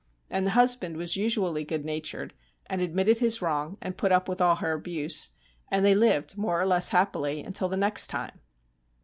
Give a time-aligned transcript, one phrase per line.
[0.31, 2.33] And the husband was usually good natured,
[2.65, 5.29] and admitted his wrong, and put up with all her abuse,
[5.69, 8.39] and they lived more or less happily till the next time.